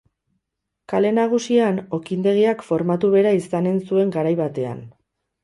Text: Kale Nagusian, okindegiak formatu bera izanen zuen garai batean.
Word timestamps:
Kale 0.93 1.11
Nagusian, 1.17 1.77
okindegiak 1.97 2.65
formatu 2.71 3.13
bera 3.17 3.35
izanen 3.41 3.79
zuen 3.91 4.17
garai 4.19 4.35
batean. 4.43 4.83